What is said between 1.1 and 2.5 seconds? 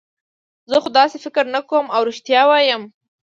فکر نه کوم، اوه رښتیا